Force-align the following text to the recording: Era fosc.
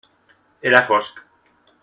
Era 0.69 0.81
fosc. 0.89 1.21